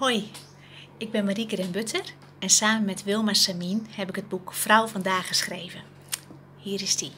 [0.00, 0.30] Hoi,
[0.96, 2.04] ik ben Marieke den Butter
[2.38, 5.82] en samen met Wilma Samin heb ik het boek Vrouw vandaag geschreven.
[6.58, 7.12] Hier is die.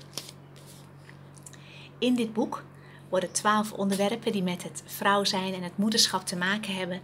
[1.98, 2.64] In dit boek
[3.08, 7.02] worden twaalf onderwerpen die met het vrouw zijn en het moederschap te maken hebben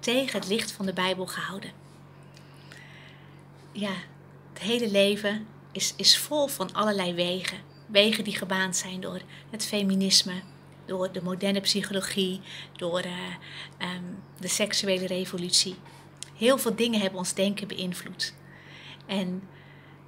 [0.00, 1.70] tegen het licht van de Bijbel gehouden.
[3.72, 3.94] Ja,
[4.52, 7.58] het hele leven is, is vol van allerlei wegen.
[7.86, 9.20] Wegen die gebaand zijn door
[9.50, 10.42] het feminisme,
[10.90, 12.40] door de moderne psychologie,
[12.76, 13.12] door uh,
[13.78, 15.76] um, de seksuele revolutie.
[16.34, 18.34] Heel veel dingen hebben ons denken beïnvloed.
[19.06, 19.42] En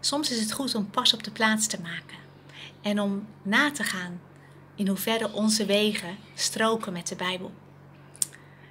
[0.01, 2.17] soms is het goed om pas op de plaats te maken
[2.81, 4.21] en om na te gaan
[4.75, 7.53] in hoeverre onze wegen stroken met de Bijbel.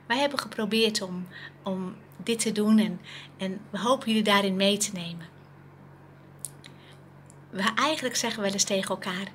[0.05, 1.28] Wij hebben geprobeerd om,
[1.64, 3.02] om dit te doen en,
[3.38, 5.26] en we hopen jullie daarin mee te nemen.
[7.50, 9.28] We eigenlijk zeggen wel eens tegen elkaar: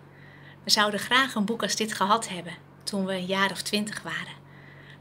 [0.65, 4.03] we zouden graag een boek als dit gehad hebben toen we een jaar of twintig
[4.03, 4.35] waren.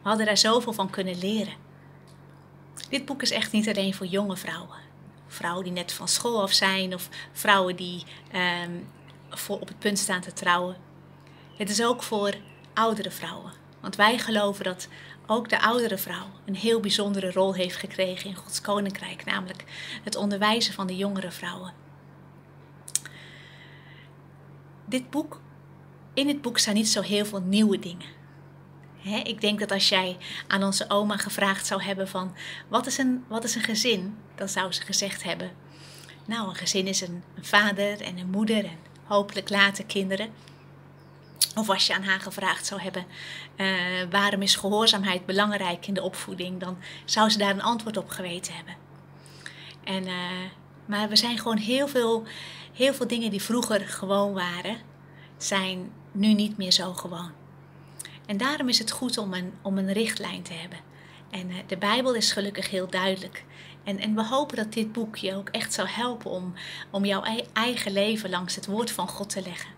[0.01, 1.53] We hadden daar zoveel van kunnen leren.
[2.89, 4.77] Dit boek is echt niet alleen voor jonge vrouwen.
[5.27, 8.03] Vrouwen die net van school af zijn of vrouwen die
[8.63, 8.87] um,
[9.29, 10.75] voor op het punt staan te trouwen.
[11.57, 12.33] Het is ook voor
[12.73, 13.51] oudere vrouwen.
[13.81, 14.87] Want wij geloven dat
[15.27, 19.63] ook de oudere vrouw een heel bijzondere rol heeft gekregen in Gods koninkrijk, namelijk
[20.03, 21.73] het onderwijzen van de jongere vrouwen.
[24.85, 25.39] Dit boek,
[26.15, 28.07] in het boek staan niet zo heel veel nieuwe dingen.
[29.23, 32.35] ik denk dat als jij aan onze oma gevraagd zou hebben van
[32.67, 35.51] wat is een, wat is een gezin, dan zou ze gezegd hebben,
[36.25, 40.29] nou een gezin is een, vader en een moeder en hopelijk later kinderen.
[41.55, 43.05] Of als je aan haar gevraagd zou hebben
[43.57, 43.67] uh,
[44.09, 48.53] waarom is gehoorzaamheid belangrijk in de opvoeding, dan zou ze daar een antwoord op geweten
[48.53, 48.75] hebben.
[49.83, 50.49] En, uh,
[50.85, 52.23] maar we zijn gewoon heel veel,
[52.73, 54.77] heel veel dingen die vroeger gewoon waren,
[55.37, 57.31] zijn nu niet meer zo gewoon.
[58.25, 60.79] En daarom is het goed om een, om een richtlijn te hebben.
[61.29, 63.43] En uh, de Bijbel is gelukkig heel duidelijk.
[63.83, 66.53] En, en we hopen dat dit boek je ook echt zou helpen om,
[66.89, 67.23] om jouw
[67.53, 69.69] eigen leven langs het woord van God te leggen.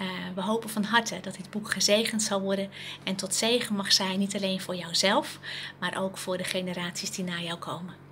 [0.00, 2.70] Uh, we hopen van harte dat dit boek gezegend zal worden
[3.04, 5.38] en tot zegen mag zijn, niet alleen voor jouzelf,
[5.78, 8.03] maar ook voor de generaties die na jou komen.